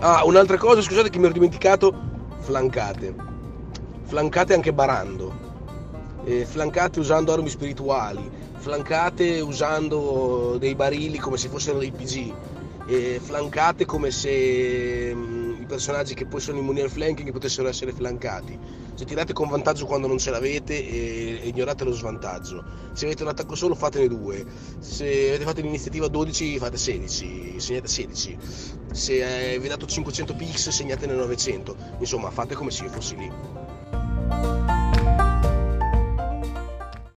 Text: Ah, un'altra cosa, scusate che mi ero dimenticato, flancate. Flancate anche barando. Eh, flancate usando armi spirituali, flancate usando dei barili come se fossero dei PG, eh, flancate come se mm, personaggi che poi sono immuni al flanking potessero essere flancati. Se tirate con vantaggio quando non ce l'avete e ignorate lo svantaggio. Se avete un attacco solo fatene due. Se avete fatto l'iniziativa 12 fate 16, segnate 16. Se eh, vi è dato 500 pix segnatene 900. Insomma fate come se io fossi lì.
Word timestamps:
Ah, 0.00 0.22
un'altra 0.24 0.58
cosa, 0.58 0.82
scusate 0.82 1.08
che 1.08 1.18
mi 1.18 1.24
ero 1.24 1.32
dimenticato, 1.32 1.94
flancate. 2.40 3.14
Flancate 4.02 4.54
anche 4.54 4.72
barando. 4.72 5.32
Eh, 6.24 6.44
flancate 6.44 6.98
usando 7.00 7.32
armi 7.32 7.48
spirituali, 7.48 8.30
flancate 8.56 9.40
usando 9.40 10.56
dei 10.58 10.74
barili 10.74 11.18
come 11.18 11.36
se 11.36 11.48
fossero 11.48 11.78
dei 11.78 11.92
PG, 11.92 12.34
eh, 12.86 13.20
flancate 13.22 13.84
come 13.84 14.10
se 14.10 15.14
mm, 15.14 15.43
personaggi 15.74 16.14
che 16.14 16.24
poi 16.24 16.40
sono 16.40 16.58
immuni 16.58 16.82
al 16.82 16.88
flanking 16.88 17.32
potessero 17.32 17.66
essere 17.66 17.90
flancati. 17.90 18.56
Se 18.94 19.04
tirate 19.04 19.32
con 19.32 19.48
vantaggio 19.48 19.86
quando 19.86 20.06
non 20.06 20.18
ce 20.18 20.30
l'avete 20.30 20.74
e 20.74 21.40
ignorate 21.48 21.82
lo 21.82 21.90
svantaggio. 21.90 22.64
Se 22.92 23.06
avete 23.06 23.24
un 23.24 23.30
attacco 23.30 23.56
solo 23.56 23.74
fatene 23.74 24.06
due. 24.06 24.44
Se 24.78 25.04
avete 25.04 25.42
fatto 25.42 25.62
l'iniziativa 25.62 26.06
12 26.06 26.58
fate 26.58 26.76
16, 26.76 27.58
segnate 27.58 27.88
16. 27.88 28.38
Se 28.92 29.54
eh, 29.54 29.58
vi 29.58 29.66
è 29.66 29.68
dato 29.68 29.86
500 29.86 30.34
pix 30.36 30.68
segnatene 30.68 31.12
900. 31.12 31.76
Insomma 31.98 32.30
fate 32.30 32.54
come 32.54 32.70
se 32.70 32.84
io 32.84 32.90
fossi 32.90 33.16
lì. 33.16 33.32